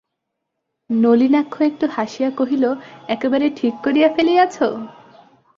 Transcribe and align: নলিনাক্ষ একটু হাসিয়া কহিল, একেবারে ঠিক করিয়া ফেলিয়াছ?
নলিনাক্ষ 0.89 1.55
একটু 1.61 1.85
হাসিয়া 1.95 2.29
কহিল, 2.31 2.63
একেবারে 3.07 3.47
ঠিক 3.55 3.73
করিয়া 3.85 4.09
ফেলিয়াছ? 4.15 4.55